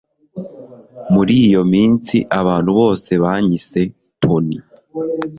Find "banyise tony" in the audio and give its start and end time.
3.23-4.51